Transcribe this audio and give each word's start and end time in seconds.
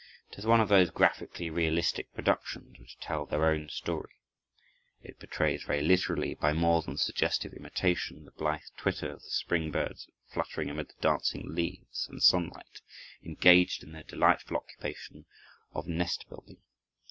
It 0.31 0.39
is 0.39 0.47
one 0.47 0.59
of 0.59 0.67
those 0.69 0.89
graphically 0.89 1.51
realistic 1.51 2.11
productions 2.15 2.79
which 2.79 2.97
tell 2.99 3.27
their 3.27 3.45
own 3.45 3.69
story. 3.69 4.13
It 5.03 5.19
portrays 5.19 5.61
very 5.61 5.83
literally, 5.83 6.33
by 6.33 6.53
more 6.53 6.81
than 6.81 6.97
suggestive 6.97 7.53
imitation, 7.53 8.25
the 8.25 8.31
blithe 8.31 8.61
twitter 8.77 9.11
of 9.11 9.21
the 9.21 9.29
spring 9.29 9.69
birds 9.69 10.07
fluttering 10.33 10.71
amid 10.71 10.87
the 10.87 10.99
dancing 11.01 11.53
leaves 11.53 12.07
and 12.09 12.19
sunlight, 12.19 12.81
engaged 13.23 13.83
in 13.83 13.91
their 13.91 14.01
delightful 14.01 14.57
occupation 14.57 15.27
of 15.71 15.85
nest 15.87 16.25
building. 16.27 16.63